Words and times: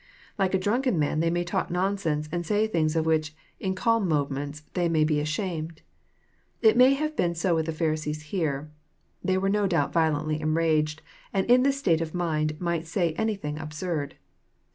Like 0.35 0.55
a 0.55 0.57
drunken 0.57 0.97
man 0.97 1.19
they 1.19 1.29
may 1.29 1.43
talk 1.43 1.69
nonsense, 1.69 2.27
and 2.31 2.43
say 2.43 2.65
things 2.65 2.95
of 2.95 3.05
which 3.05 3.35
in 3.59 3.75
calm 3.75 4.09
moments 4.09 4.61
they 4.73 4.89
may 4.89 5.03
be 5.03 5.19
ashamed. 5.19 5.83
It 6.59 6.75
may 6.75 6.93
have 6.95 7.15
been 7.15 7.35
so 7.35 7.53
with 7.53 7.67
the 7.67 7.71
Pharisees 7.71 8.23
here. 8.23 8.71
They 9.23 9.37
were 9.37 9.47
no 9.47 9.67
doubt 9.67 9.93
violently 9.93 10.41
enraged, 10.41 11.03
and 11.31 11.45
in 11.45 11.61
this 11.61 11.77
state 11.77 12.01
of 12.01 12.15
mind 12.15 12.59
might 12.59 12.87
say 12.87 13.13
anything 13.13 13.59
absurd. 13.59 14.15